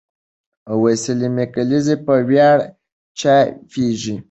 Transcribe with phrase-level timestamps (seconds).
[0.81, 2.57] د سلمې کلیزې په ویاړ
[3.19, 4.15] چاپېږي.